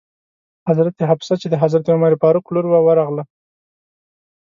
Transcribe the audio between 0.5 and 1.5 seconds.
حضرت حفصه چې